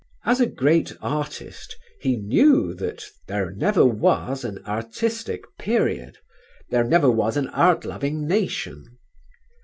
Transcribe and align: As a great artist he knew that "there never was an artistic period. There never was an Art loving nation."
As 0.25 0.41
a 0.41 0.47
great 0.47 0.91
artist 0.99 1.75
he 1.99 2.15
knew 2.17 2.73
that 2.73 3.03
"there 3.27 3.51
never 3.51 3.85
was 3.85 4.43
an 4.43 4.57
artistic 4.65 5.43
period. 5.59 6.17
There 6.71 6.83
never 6.85 7.11
was 7.11 7.37
an 7.37 7.49
Art 7.49 7.85
loving 7.85 8.25
nation." 8.27 8.97